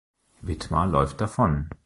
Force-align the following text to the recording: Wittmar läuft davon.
Wittmar 0.41 0.87
läuft 0.87 1.21
davon. 1.21 1.69